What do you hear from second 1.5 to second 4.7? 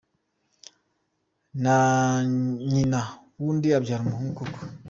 Na nyina w’undi abyara umuhungu koko!.